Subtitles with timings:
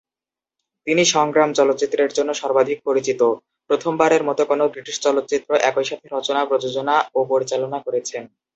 [0.87, 3.21] তিনি সংগ্রাম চলচ্চিত্রের জন্য সর্বাধিক পরিচিত,
[3.69, 8.23] প্রথমবারের মতো কোনও ব্রিটিশ চলচ্চিত্র একই সাথে রচনা, প্রযোজনা ও পরিচালনা করেছেন।